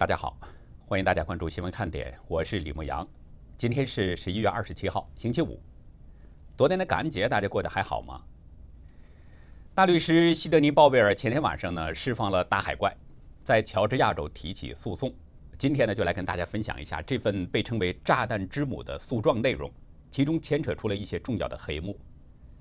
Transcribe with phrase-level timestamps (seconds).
[0.00, 0.34] 大家好，
[0.86, 3.06] 欢迎大家关注新闻看点，我是李牧阳。
[3.58, 5.60] 今天是十一月二十七号，星期五。
[6.56, 8.18] 昨天的感恩节，大家过得还好吗？
[9.74, 12.96] 大律师西德尼·鲍威尔前天晚上呢，释放了大海怪，
[13.44, 15.14] 在乔治亚州提起诉讼。
[15.58, 19.70] 今天呢，就来跟大家分享一下这份被称为“炸弹之母”的诉状内容，
[20.10, 21.94] 其中牵扯出了一些重要的黑幕。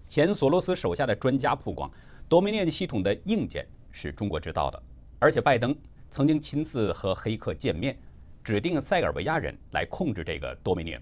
[0.10, 1.90] 前索罗斯手下的专家曝光，
[2.28, 4.84] 多米涅系统的硬件是中国制造的，
[5.20, 5.74] 而且拜登。
[6.12, 7.98] 曾经亲自和黑客见面，
[8.44, 10.98] 指定塞尔维亚人来控制这个多米尼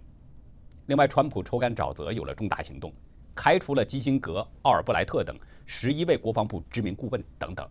[0.87, 2.93] 另外，川普抽干沼泽有了重大行动，
[3.33, 7.67] 开除了基辛格、奥尔布莱特等十一位国防部知名顾问等等。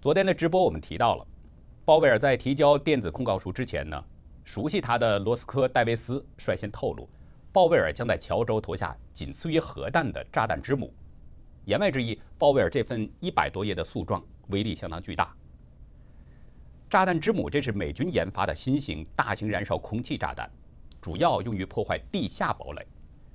[0.00, 1.26] 昨天的直播我们提到了，
[1.84, 4.04] 鲍威尔在提交电子控告书之前呢，
[4.44, 7.08] 熟悉他的罗斯科戴维斯率先透露，
[7.52, 10.92] 鲍威尔将在乔州投下仅次于核弹的炸弹之母。
[11.64, 15.32] 言外之意，鲍威尔这份一百多页的诉状威力相当巨大。
[16.92, 20.50] 炸弹之母，这是美军研发的新型大型燃烧空气炸弹，
[21.00, 22.86] 主要用于破坏地下堡垒，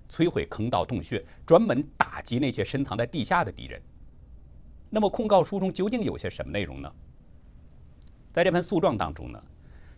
[0.07, 3.81] 摧毁坑道洞穴，专门打击那些深藏在地下的敌人。
[4.91, 6.95] 那么控告书中究竟有些什么内容呢？
[8.31, 9.43] 在这份诉状当中呢，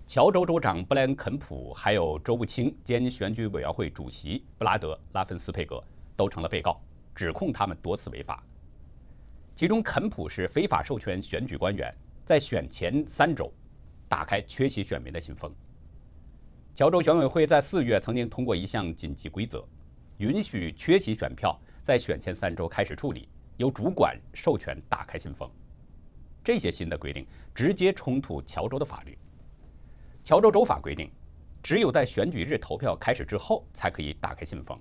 [0.08, 5.84] 乔州州长布莱恩·肯普，还有州务卿兼选举委员会主席布拉德·拉芬斯佩格
[6.16, 6.82] 都成了被告，
[7.14, 8.42] 指控他们多次违法。
[9.54, 11.94] 其中，肯普是非法授权选举官员。
[12.30, 13.52] 在选前三周，
[14.08, 15.52] 打开缺席选民的信封。
[16.76, 19.68] 乔州选委会在四月曾经通过一项紧急规则，
[20.18, 25.50] 允许缺席选票在选前三周开始处理，由主管授权打开信封。
[26.44, 29.18] 这些新的规定直接冲突乔州的法律。
[30.24, 31.10] 乔州州法规定，
[31.64, 34.80] 只有在选举日投票开始之后才可以打开信封。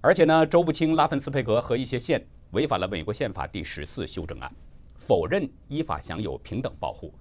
[0.00, 4.52] 而且呢，州不清拉芬斯佩格和一些县违反了美国宪法第十四修正案。
[4.98, 7.14] 否认依法享有平等保护，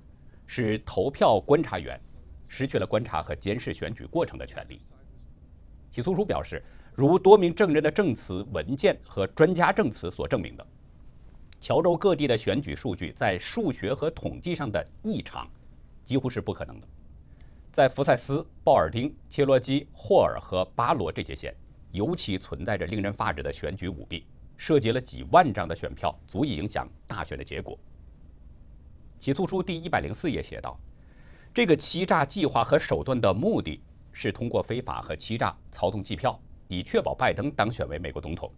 [0.46, 1.97] 使投票观察员
[2.47, 4.81] 失去了观察和监视选举过程的权利。
[5.90, 6.62] 起诉书表示，
[6.94, 10.68] 如多名证人的证词、文件和专家证词所证明的，
[11.62, 15.47] 乔州各地的选举数据在数学和统计上的异常
[16.03, 16.88] 几乎是不可能的。
[17.72, 21.56] 在福塞斯、鲍尔丁、切罗基、霍尔和巴罗这些县，
[21.91, 24.25] 尤其存在着令人发指的选举舞弊。
[24.57, 27.78] 涉及了几万张的选票，足以影响大选的结果。
[29.19, 30.78] 起诉书第一百零四页写道
[31.53, 33.81] ：“这个欺诈计划和手段的目的
[34.12, 38.51] 是通过非法和欺诈操纵计票，以确保拜登当选为美国总统。”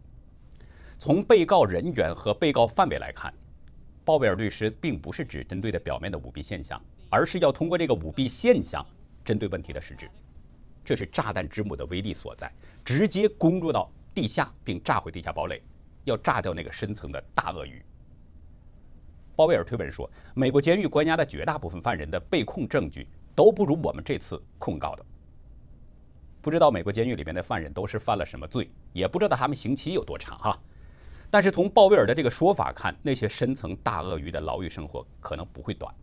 [0.98, 3.34] 从被告人员和被告范围来看，
[4.04, 8.86] 鲍威尔律师并不是只针对的表面的舞弊现象，而是要通过这个舞弊现象
[9.24, 10.10] 针对问题的实质。
[10.84, 12.52] 这是炸弹之母的威力所在，
[12.84, 15.62] 直接攻入到地下并炸毁地下堡垒。
[16.10, 17.82] 要炸掉那个深层的大鳄鱼。
[19.36, 25.06] 鲍威尔推文说，美国监狱关押的绝大部分犯人的被控证据都不如我们这次控告的。
[26.42, 30.60] 不知道美国监狱里面的犯人都是犯了什么罪，也不知道他们刑期有多长哈。
[31.30, 35.94] 但是从鲍威尔的这个说法看，那些深层大鳄鱼的牢狱生活可能不会短，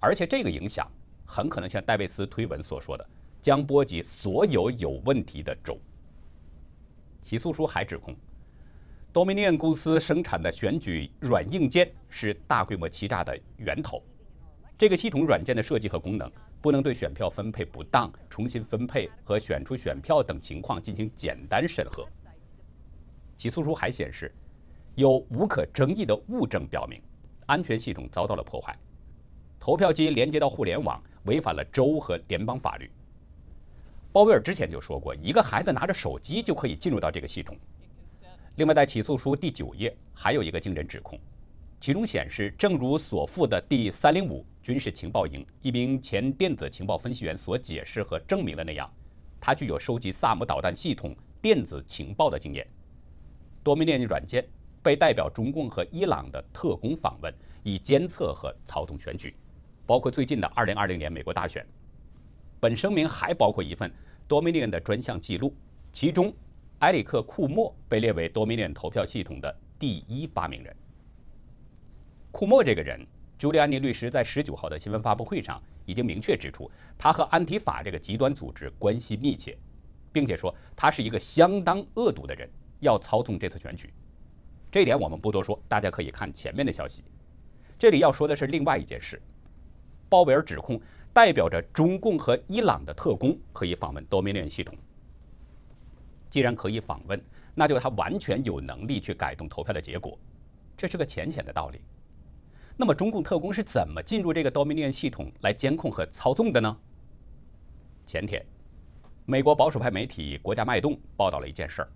[0.00, 0.90] 而且这个影响
[1.24, 3.06] 很可能像戴维斯推文所说的，
[3.40, 5.78] 将波及所有有问题的州。
[7.22, 8.14] 起诉书还指控。
[9.16, 14.02] Dominion 公司生产的选举软硬件是大规模欺诈的源头。
[14.76, 22.06] 这个系统软件的设计和功能不能对选票分配不当、重新分配和选出选票等情况进行简单审核。
[23.38, 24.30] 起诉书还显示，
[24.96, 27.00] 有无可争议的物证表明，
[27.46, 28.78] 安全系统遭到了破坏。
[29.58, 32.90] 投票机连接到互联网，违反了州和联邦法律。
[34.12, 37.56] 鲍威尔之前就说过，一个孩子拿着手机就可以进入到这个系统。
[38.56, 41.20] 另外，在起诉书第九页还有一个惊人指控，
[41.78, 48.90] 其中显示，正如所附的第三零五军事情报营一名前电子情报分析员所解释和证明的那样，
[49.38, 52.66] 他具有收集萨姆导弹系统电子情报的经验。
[53.62, 54.42] 多米涅软件
[54.82, 57.30] 被代表中共和伊朗的特工访问，
[57.62, 59.36] 以监测和操纵选举，
[59.84, 61.62] 包括最近的二零二零年美国大选。
[62.58, 63.92] 本声明还包括一份
[64.26, 65.54] 多米涅的专项记录，
[65.92, 66.34] 其中。
[66.80, 70.76] 埃里克·库莫被列为多米涅投票系统的第一发明人。
[72.30, 73.00] 库莫这个人，
[73.38, 79.56] 朱利安尼律师在十九号的新闻发布会上已经明确指出，他和安提法这个极端组织关系密切，
[80.12, 82.46] 并且说他是一个相当恶毒的人，
[82.80, 83.90] 要操纵这次选举。
[84.70, 87.02] 这一点我们不多说，大家可以看前面的消息。
[87.78, 89.18] 这里要说的是另外一件事：
[90.10, 90.78] 鲍威尔指控
[91.14, 94.76] 代表着中共和伊朗的特工可以访问多米涅系统。
[96.28, 97.20] 既然可以访问，
[97.54, 100.18] 那就他完全有能力去改动投票的结果，
[100.76, 101.80] 这是个浅显的道理。
[102.76, 106.76] 那么中共特工是怎么进入这个 Dominion 系统来监控和操纵的呢？
[108.04, 108.44] 前天，
[109.24, 111.88] 美国保守派媒体《国家脉动》报道了一件事儿，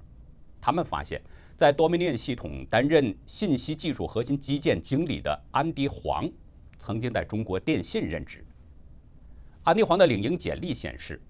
[0.60, 1.20] 他们发现，
[1.56, 6.26] 在 Dominion 系统担任信息技术核心基建经理的安迪·黄，
[6.78, 8.42] 曾经在中国电信任职。
[9.64, 11.20] 安迪·黄的领英简历显示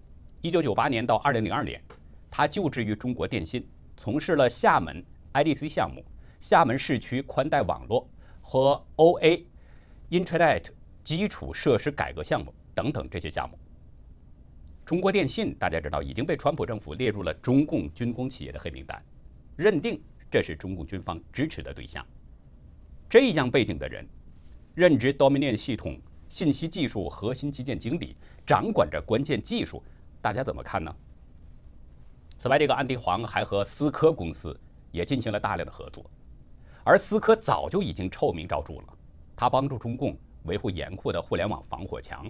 [0.43, 1.83] ，1998年到2002年，
[2.31, 6.05] 他就职于中国电信，从事了厦门 IDC 项目、
[6.39, 8.09] 厦门市区宽带网络。
[8.43, 9.45] 和 OA
[10.11, 10.71] Internet
[11.05, 13.57] 基础设施改革项目等等这些项目，
[14.85, 19.01] 中国电信大家知道已经被川普政府列入了中共军工企业的黑名单，
[19.55, 22.05] 认定这是中共军方支持的对象。
[23.09, 24.05] 这样背景的人，
[24.75, 25.97] 任职 Dominion 系统
[26.29, 29.81] 信息技术核心基建经理，掌管着关键技术，
[30.21, 30.93] 大家怎么看呢？
[32.41, 34.59] 此外，这个安迪黄还和思科公司
[34.93, 36.03] 也进行了大量的合作。
[36.83, 38.99] 而思科早就已经臭名昭著了，
[39.37, 42.27] 他帮助中共维护严酷的互联网防火墙。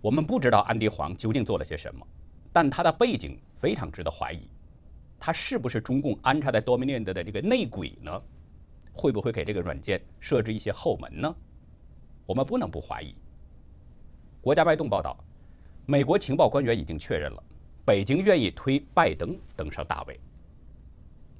[0.00, 2.06] 我们不知道安迪黄究竟做了些什么，
[2.52, 4.48] 但他的背景非常值得怀疑。
[5.18, 8.22] 他是不是中共安插在 Dominion 的这个内鬼呢？
[8.92, 11.34] 会不会给这个软件设置一些后门呢？
[12.26, 13.12] 我们不能不怀疑。
[14.40, 15.16] 国家脉动报道，
[15.84, 17.42] 美国情报官员已经确认了，
[17.84, 20.18] 北京愿意推拜登登上大位。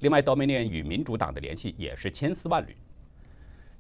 [0.01, 2.77] 另外，Dominion 与民主党的联系也是千丝万缕。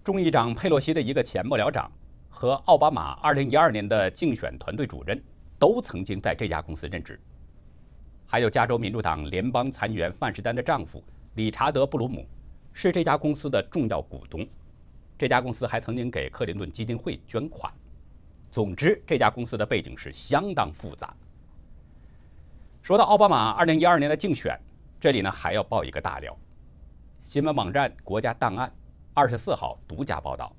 [0.05, 1.91] 众议长佩洛西的一个前幕僚长
[2.29, 5.20] 和奥巴马2012年的竞选团队主任
[5.59, 7.19] 都曾经在这家公司任职。
[8.26, 11.03] 还有加州民主党联邦参议员范士丹的丈夫
[11.35, 12.25] 理查德·布鲁姆
[12.73, 14.47] 是这家公司的重要股东。
[15.19, 17.73] 这家公司还曾经给克林顿基金会捐款。
[18.50, 21.14] 总之，这家公司的背景是相当复杂。
[22.82, 24.58] 说到奥巴马2012年的竞选。
[24.99, 26.37] 这里呢还要爆一个大料，
[27.20, 28.73] 新闻网站国家档案
[29.14, 30.55] 二十四号独家报道，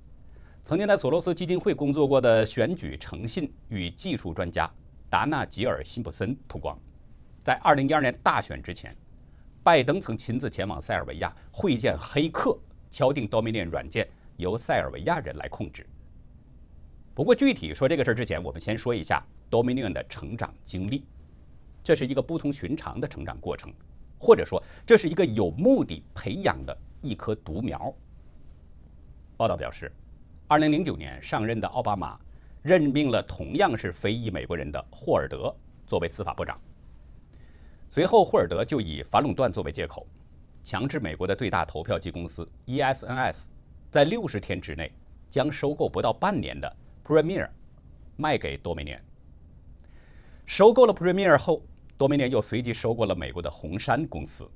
[0.64, 4.70] 曾经在索罗斯基金会工作过的选举诚信与技术专家
[5.10, 6.78] 达纳吉尔辛普森曝光，
[7.40, 8.96] 在二零一二年大选之前，
[9.62, 12.58] 拜登曾亲自前往塞尔维亚会见黑客，
[12.90, 15.86] 敲定 Dominion 软件由塞尔维亚人来控制。
[17.14, 21.06] 不过具体说这个事儿之前，我们先说一下 Dominion 的成长经历，
[21.84, 23.74] 这是一个不同寻常的成长过程。
[24.26, 27.94] 或者说，这是一个有目的培养的一棵独苗。
[29.36, 29.92] 报道表示，
[30.48, 32.18] 二零零九年上任的奥巴马
[32.62, 35.54] 任命了同样是非裔美国人的霍尔德
[35.86, 36.58] 作为司法部长。
[37.90, 40.08] 随后，霍尔德就以反垄断作为借口，
[40.64, 43.48] 强制美国的最大投票机公司 ESNS
[43.92, 44.90] 在六十天之内
[45.30, 47.50] 将收购不到半年的 Premier
[48.16, 49.04] 卖给多美年。
[50.46, 51.62] 收购了 Premier 后。
[51.96, 54.50] 多米尼又随即收购了美国的红杉公司，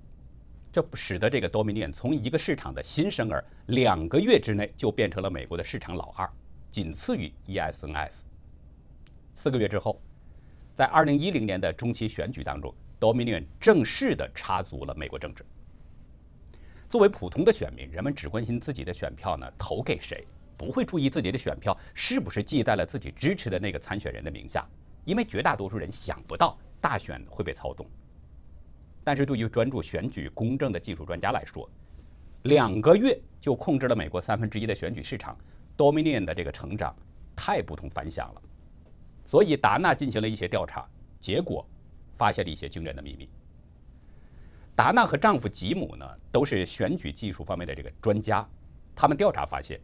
[0.72, 6.28] 这不使得这个多米尼从一个市场的新生儿，两个月之内就变成了美国的市场老二，
[6.72, 8.24] 仅次于 ESNS。
[9.36, 10.02] 四个月之后，
[10.74, 15.46] 在二零一零年的中期选举当中，多米尼正式的插足了美国政治。
[16.90, 20.26] 作为普通的选民，人们只关心自己的选票呢投给谁，
[20.58, 24.68] 不会注意自己的选票是不是记在了自己支持的那个参选人的名下，
[25.06, 26.58] 因为绝大多数人想不到。
[26.88, 27.86] 大选会被操纵，
[29.04, 31.70] 但是对于专注选举公正的技术专家来说，
[32.44, 35.38] 两个月就控制了美国三分之一的选举市场
[35.76, 36.96] ，Dominion 的这个成长
[37.36, 38.42] 太不同凡响了。
[39.26, 40.88] 所以达纳进行了一些调查，
[41.20, 41.68] 结果
[42.14, 43.30] 发现了一些惊人的秘密。
[44.74, 48.48] 达纳和丈夫吉姆呢，都是选举技术方面的这个专家，
[48.96, 49.78] 他们调查发现，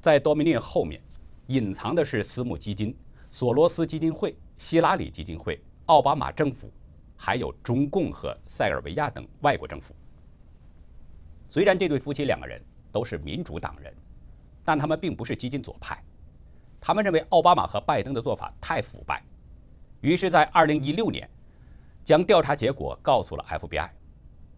[0.00, 1.02] 在 Dominion 后面
[1.48, 2.96] 隐藏的是私募基金、
[3.28, 5.60] 索罗斯基金会、希拉里基金会。
[5.88, 6.70] 奥巴马政府，
[7.16, 9.94] 还有中共和塞尔维亚等外国政府。
[11.48, 13.90] 虽然这对夫妻两个人都是民主党人，
[14.62, 15.98] 但他们并不是激进左派。
[16.78, 19.24] 他们认为奥巴马和拜登的做法太腐败，
[20.02, 21.28] 于是，在2016年，
[22.04, 23.88] 将调查结果告诉了 FBI，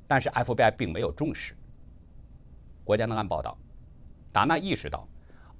[0.08, 1.54] 但是 FBI 并没有重视。
[2.82, 3.56] 国家档案报道，
[4.32, 5.06] 达纳意识到，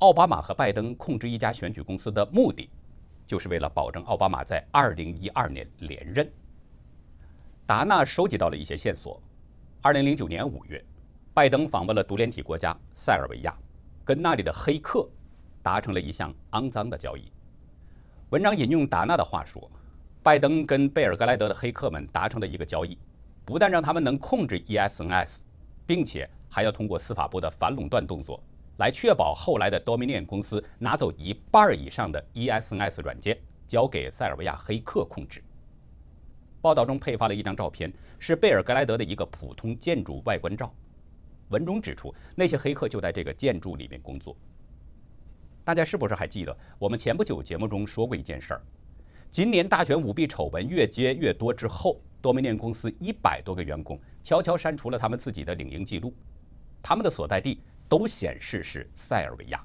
[0.00, 2.68] 奥巴马和拜登控制一家选举公司的目的。
[3.30, 6.28] 就是为了保证奥巴马在2012年连任。
[7.64, 9.22] 达纳收集到了一些线索。
[9.84, 10.84] 2009年5月，
[11.32, 13.56] 拜登访问了独联体国家塞尔维亚，
[14.04, 15.08] 跟那里的黑客
[15.62, 17.30] 达成了一项肮脏的交易。
[18.30, 19.70] 文章引用达纳的话说
[20.25, 22.99] ：“拜登跟贝尔格莱德的黑客们达成了一个交易，
[23.44, 25.42] 不但让他们能控制 ESNS，
[25.87, 28.42] 并且还要通过司法部的反垄断动作。”
[28.80, 35.44] 来确保后来的 Dominion 公司拿走一半以上的 ESNS 软件，交给塞尔维亚黑客控制。
[36.62, 40.75] 报道中配发了一张照片，是贝尔格莱德的一个普通建筑外观照。
[41.50, 44.34] 文中指出，那些黑客就在这个建筑里面工作，
[45.62, 48.62] 大家是不是还记得我们前不久节目中说过一件事儿？
[49.30, 56.14] 今年大选舞弊丑闻越接越多之后，多米尼公司一百多个员工悄悄删除了他们自己的领英记录，
[56.82, 57.60] 他们的所在地
[57.90, 59.61] 都显示是塞尔维亚。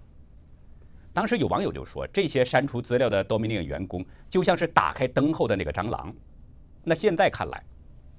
[1.13, 6.11] 当时有网友就说，这些删除资料的多米尼员工就像是打开灯后的那个蟑螂。
[6.83, 7.63] 那现在看来，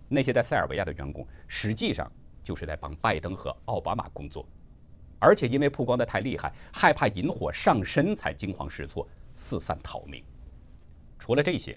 [0.09, 2.11] 那些在塞尔维亚的员工实际上
[2.41, 4.49] 就是在帮拜登和奥巴马工作。
[5.19, 10.23] 而且因为曝光的太厉害，害怕引火上身，才惊慌失措四散逃命。
[11.19, 11.77] 除了这些，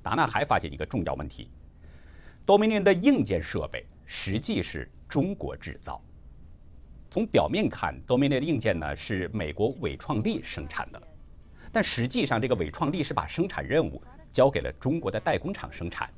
[0.00, 1.50] 达纳还发现一个重要问题：
[2.46, 6.00] 多米尼的硬件设备实际是中国制造。
[7.14, 11.00] 从表面看，多米尼的硬件呢是美国伟创力生产的，
[11.70, 14.02] 但实际上这个伟创力是把生产任务
[14.32, 16.12] 交给了中国的代工厂生产。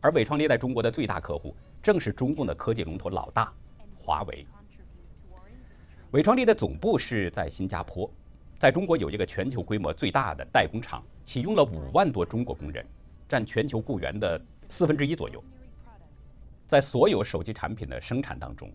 [0.00, 3.52] 而伟创力在中国的最大客户正是中共的科技龙头老大
[3.98, 4.46] 华为。
[6.12, 8.08] 伟创力的总部是在新加坡，
[8.60, 12.86] 在中国有一个全球规模最大的代工厂，启用了五万多中国工人，
[13.28, 15.42] 占全球雇员的四分之一左右。
[16.68, 18.70] 在所有手机产品的生产当中，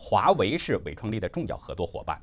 [0.00, 2.18] 华为是伟创力的重要合作伙伴。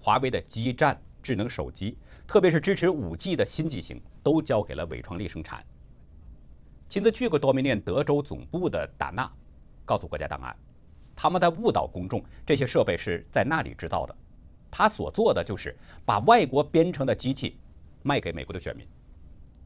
[0.00, 1.98] 华为的基站、智能手机，
[2.28, 5.62] 特别是支持五 G 的新机型，都交给了伟创力生产。
[6.88, 9.28] 亲自去过多米尼德州总部的达纳，
[9.84, 10.56] 告诉国家档案。
[11.16, 14.14] 他们在误导公众，这些设备是在那里制造的。
[14.70, 17.58] 他所做的就是把外国编程的机器
[18.04, 18.86] 卖给美国的选民。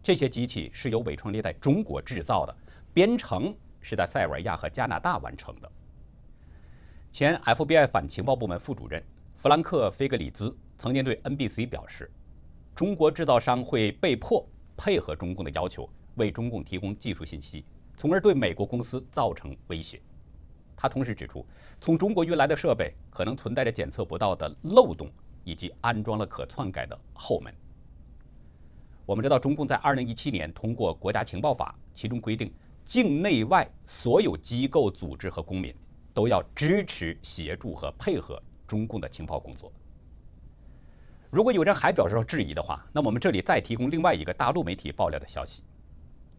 [0.03, 2.57] 这些机器是由伟创力在中国制造的，
[2.95, 5.71] 编程是在塞尔维亚和加拿大完成的。
[7.13, 9.05] 前 FBI 反情报部门副主任
[9.35, 12.11] 弗兰克·菲格里兹曾经对 NBC 表示
[12.75, 14.43] ：“中国制造商会被迫
[14.79, 17.67] 配合中共的要求，为中共提供技术信息，
[17.99, 20.01] 从而对美国公司造成威胁。”
[20.75, 21.45] 他同时指出，
[21.83, 25.07] 从中国运来的设备可能存在着检测不到的漏洞，
[25.45, 27.55] 以及安装了可篡改的后门。
[29.05, 32.51] 我们知道，中共在2017年通过《国家情报法》，其中规定，
[32.87, 35.75] 境内外所有机构、组织和公民
[36.13, 39.73] 都要支持、协助和配合中共的情报工作。
[41.31, 45.63] 如果有人还表示质疑的话，那我们这里再提供另外一个大陆媒体爆料的消息：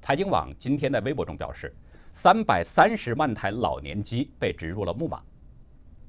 [0.01, 1.75] 财经网今天在微博中表示。
[2.15, 5.19] 三百三十万台老年机被植入了木马。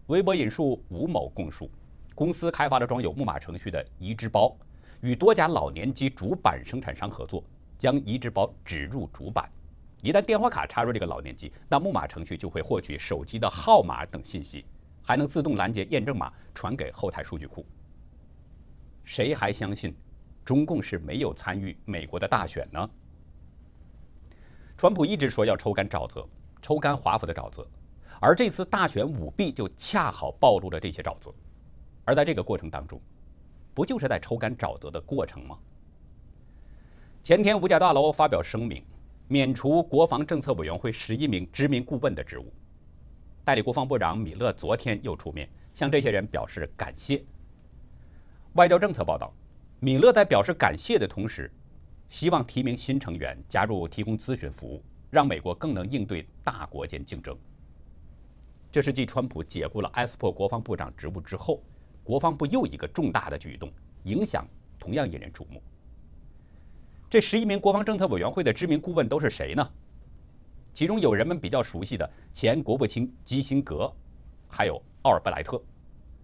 [0.08, 1.70] 微博引述吴某供述，
[2.14, 4.54] 公司开发了装有木马程序的移植包，
[5.00, 7.42] 与多家老年机主板生产商合作，
[7.78, 9.50] 将移植包植入主板。
[10.04, 14.66] 一旦电话卡插入这个老年机，那木马程序就会获取手机的号码等信息，
[15.02, 17.64] 还能自动拦截验证码，传给后台数据库。
[19.02, 19.96] 谁还相信
[20.44, 22.90] 中共是没有参与美国的大选呢？
[24.76, 26.28] 川普一直说要抽干沼泽，
[26.60, 27.66] 抽干华府的沼泽，
[28.20, 31.32] 而这次大选舞弊就恰好暴露了这些沼泽。
[32.04, 33.00] 而在这个过程当中，
[33.72, 35.58] 不就是在抽干沼泽的过程吗？
[37.22, 38.84] 前天五角大楼发表声明，
[39.26, 42.52] 免除国防政策委员会十一名知名顾问的职务。
[43.44, 47.22] 代理国防部长米勒昨天又出面向这些人表示感谢。
[48.54, 49.32] 外交政策报道，
[49.80, 51.50] 米勒在表示感谢的同时。
[52.06, 57.36] 希望提名新成员加入，提供咨询服务，让美国更能应对大国间竞争。
[58.70, 61.62] 这是继川普解雇了埃斯珀国防部长职务之后，
[62.04, 63.72] 国防部又一个重大的举动，
[64.04, 64.46] 影响
[64.78, 65.62] 同样引人瞩目。
[67.14, 69.70] 这十一名国防政策委员会的知名顾问都是谁呢？
[70.72, 73.88] 其中有人们比较熟悉的前国务卿基辛格，
[74.48, 75.62] 还有奥尔布莱特，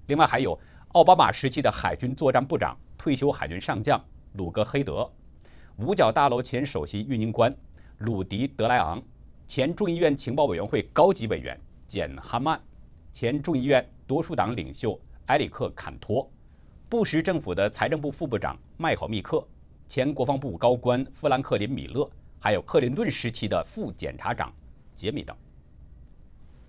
[0.08, 5.08] 另外还有奥巴马时期的海军作战部长、退休海军上将鲁格黑德。
[5.76, 7.56] 五角大楼前首席运营官
[7.98, 9.00] 鲁迪·德莱昂，
[9.46, 11.56] 前众议院情报委员会高级委员
[11.86, 12.60] 简·哈曼，
[13.12, 16.28] 前众议院多数党领袖埃里克·坎托，
[16.88, 19.46] 布什政府的财政部副部长麦考密克，
[19.90, 24.54] 前国防部高官富兰克林·米勒，还有克林顿时期的副检察长
[24.94, 25.36] 杰米等。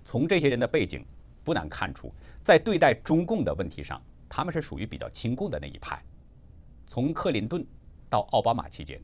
[0.04, 1.06] 从这些人的背景，
[1.44, 2.12] 不难看出，
[2.44, 6.04] 在对待中共的问题上，他们是属于比较亲共的那一派。
[6.88, 7.64] 从克林顿。
[8.10, 9.00] 到奥巴马期间，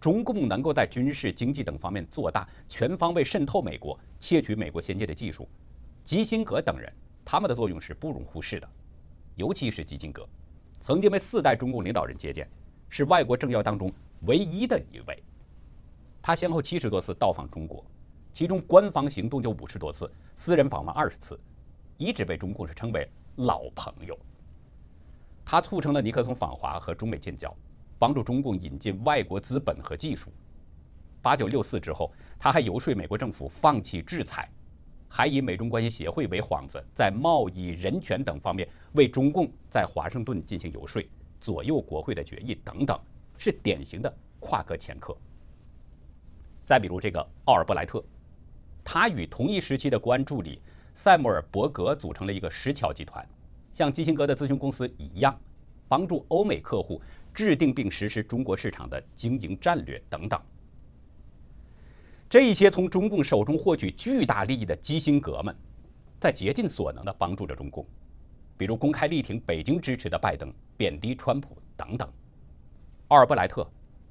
[0.00, 5.48] 中共能够在军事、经济等方面做大，全方位渗透美国，窃取美国先进的技术。
[6.02, 6.92] 基辛格等人，
[7.24, 8.68] 他们的作用是不容忽视的。
[9.36, 10.28] 尤其是基辛格，
[10.80, 12.50] 曾经被四代中共领导人接见，
[12.88, 13.92] 是外国政要当中
[14.22, 15.22] 唯一的一位。
[16.22, 17.84] 他先后七十多次到访中国，
[18.32, 21.38] 其中官方行动就五十多次，私人访问二十次，
[21.96, 24.18] 一直被中共是称为老朋友。
[25.44, 27.54] 他促成了尼克松访华和中美建交。
[28.00, 30.30] 帮助中共引进外国资本和技术。
[31.20, 34.48] 八九六四之后，他还游说美国政府放弃制裁，
[35.08, 41.04] 还以美中关系协会为幌子，在贸易、人权等方面为中共在华盛顿进行游说，
[41.40, 42.98] 左右国会的决议等等，
[43.36, 45.16] 是典型的跨国掮客。
[46.64, 48.04] 再比如这个奥尔布莱特，
[48.84, 50.60] 他与同一时期的国安助理
[50.94, 53.26] 塞缪尔·伯格组成了一个石桥集团，
[53.72, 55.38] 像基辛格的咨询公司一样，
[55.88, 57.00] 帮助欧美客户
[57.32, 60.40] 制定并实施中国市场的经营战略等等。
[62.28, 65.56] 这一些从中共手中获取巨大利益的基辛格们，
[66.20, 67.86] 在竭尽所能地帮助着中共，
[68.58, 72.12] 比如公开力挺北京支持的拜登，贬低川普等等。
[73.06, 73.64] 奥尔布莱特，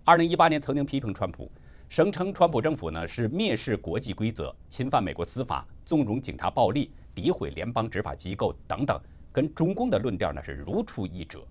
[0.06, 1.51] 二零一八年曾经批评川普。
[1.89, 9.00] 声称川普政府呢是蔑视国际规则、侵犯美国司法、纵容警察暴力、诋毁联邦执法机构等等，
[9.32, 11.46] 跟中共的论调呢是如出一辙。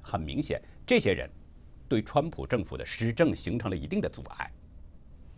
[0.00, 1.28] 很明显，这些人
[1.88, 4.50] 对川普政府的施政形成了一定的阻碍。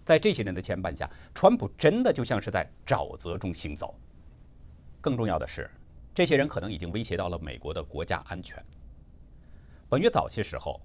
[0.05, 3.95] 在这些人的牵绊下，川普真的就像是在沼泽中行走。
[5.01, 5.71] 更重要的是，
[6.17, 8.65] 这些人可能已经威胁到了美国的国家安全。
[9.87, 10.81] 本月早些时候，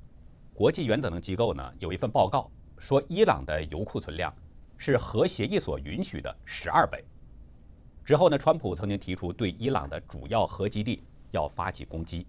[0.54, 2.52] 国际原子能机构呢有一份报告。
[2.78, 4.34] 说伊朗的油库存量
[4.76, 7.02] 是核协议所允许的十二倍。
[8.04, 12.28] 之后呢，川普曾经提出对伊朗的主要核基地要发起攻击。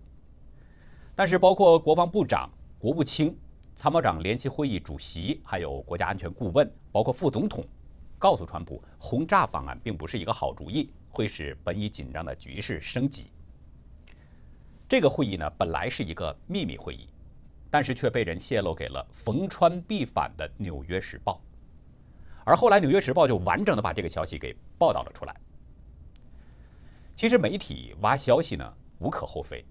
[1.17, 3.37] 但是，包括国防部长、国务卿、
[3.75, 7.65] 参谋长联席会议主席，还有国家安全顾问，包括副总统，
[8.23, 13.33] 告诉川普，轰炸方案并不是一个好主意，会使本已紧张的局势升级。
[14.89, 17.09] 这个会议呢，本来是一个秘密会议。
[17.75, 21.33] 但是却被人泄露给了逢川必反的《纽约时报》，
[22.45, 25.35] 而后来《纽约时报》就完整的把这个消息给报道了出来。
[27.17, 29.65] 其实媒体挖消息呢无可厚非，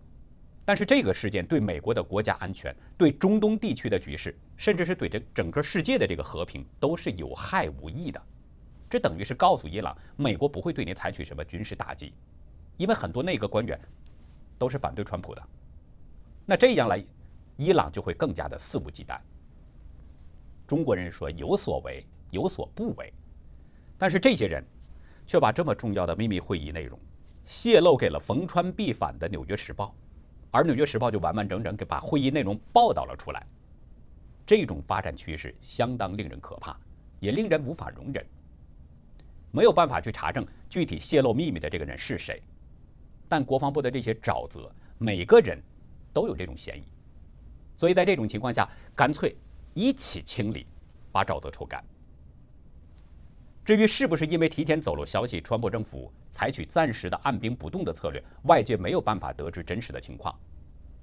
[0.65, 8.19] 但是这个事件对美国的国家安全、对中东地区的局势，甚至是对这整个世界的这个和平都是有害无益的。
[8.91, 12.13] 这等于是告诉伊朗，美国不会对你采取什么军事打击，
[12.77, 13.79] 因为很多内阁官员
[14.59, 15.41] 都是反对川普的。
[16.45, 17.03] 那这样来。
[17.57, 19.19] 伊朗就会更加的肆无忌惮。
[20.65, 23.13] 中国人说有所为有所不为，
[23.99, 24.63] 但是这些人
[25.27, 26.97] 却把这么重要的秘密会议内容
[27.45, 29.87] 泄露给了逢川必反的《纽约时报》，
[30.49, 33.45] 而《纽约时报》就完完整整给把会议内容报道了出来。
[34.43, 36.75] 这种发展趋势相当令人可怕，
[37.19, 38.25] 也令人无法容忍。
[39.51, 42.41] 没有办法去查证具体泄露秘密的这个人是谁，
[43.27, 45.61] 但国防部的这些沼泽，每个人
[46.13, 46.83] 都有这种嫌疑。
[47.77, 49.35] 所以在这种情况下，干脆
[49.73, 50.65] 一起清理，
[51.11, 51.83] 把沼泽抽干。
[53.63, 60.35] 至于是不是因为提前走漏消息，川普政府采取暂时的按兵不动的策略，外界没有办法得知真实的情况。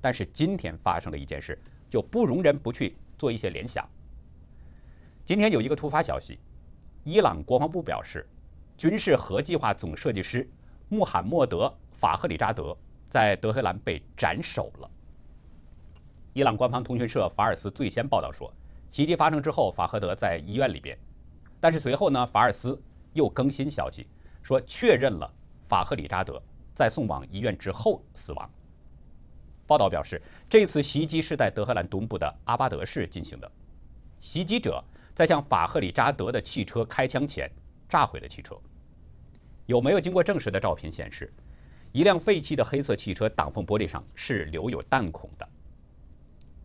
[0.01, 1.59] 但是今天发生的一件事，
[1.89, 3.89] 就不容人不去做一些联想。
[5.25, 6.39] 今天有一个突发消息，
[7.05, 8.27] 伊朗国防部表示，
[8.79, 10.49] 军事核计划总设计师
[10.89, 12.75] 穆罕默德·法赫里扎德
[13.11, 14.89] 在德黑兰被斩首了。
[16.33, 18.55] 伊朗官方通讯社法尔斯最先报道说，
[18.89, 20.97] 袭击发生之后，法赫德在医院里边。
[21.59, 22.81] 但是随后呢，法尔斯
[23.15, 24.07] 又更新消息，
[24.45, 25.29] 说确认了
[25.65, 26.41] 法赫里扎德
[26.73, 28.49] 在送往医院之后死亡。
[29.67, 33.51] 报道表示，这次袭击是在德黑兰东部的阿巴德市进行的。
[34.21, 34.81] 袭击者
[35.17, 37.51] 在向法赫里扎德的汽车开枪前，
[37.89, 38.57] 炸毁了汽车。
[39.67, 41.33] 有没有经过证实的照片显示，
[41.93, 45.49] 一辆废弃的黑色汽车挡风玻璃上是留有弹孔的。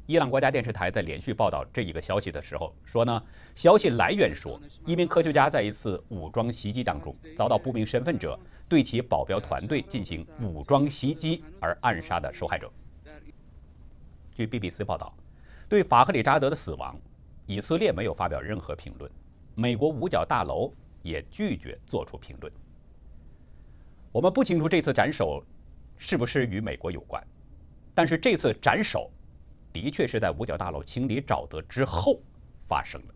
[0.05, 3.23] 伊朗国家电视台在连续报道这一个消息的时候说呢，
[3.55, 12.69] 消息来源说，一名科学家在一次武装袭击当中遭到不明身份者对其保镖团队进行武装袭击而暗杀的受害者。
[14.35, 15.15] 据 BBC 报道，
[15.69, 16.99] 对法赫里扎德的死亡，
[17.45, 19.09] 以色列没有发表任何评论，
[19.55, 20.69] 美国五角大楼
[21.03, 22.51] 也拒绝做出评论。
[24.11, 25.45] 我们不清楚这次斩首
[25.97, 27.23] 是不是与美国有关，
[27.93, 29.11] 但是这次斩首。
[29.71, 32.21] 的确是在五角大楼清理沼泽之后
[32.59, 33.13] 发生的。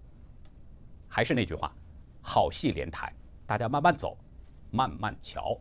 [1.08, 1.72] 还是那句话，
[2.20, 3.14] 好戏连台，
[3.46, 4.18] 大家慢慢走，
[4.72, 5.56] 慢慢瞧。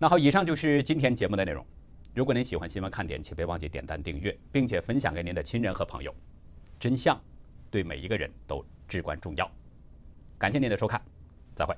[0.00, 1.64] 那好，以上就是今天节目的内容。
[2.12, 6.12] 如果您喜欢新闻看点，请别忘记点赞、订阅，并且分享给您的亲人和朋友。
[6.80, 7.16] 真相
[7.70, 9.48] 对每一个人都至关重要。
[10.42, 11.00] 感谢您的收看，
[11.54, 11.72] 再会。